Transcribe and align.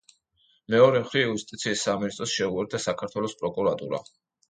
მეორე 0.73 1.01
მხრივ, 1.03 1.27
იუსტიციის 1.27 1.85
სამინისტროს 1.89 2.35
შეუერთდა 2.41 2.85
საქართველოს 2.89 3.41
პროკურატურა. 3.45 4.07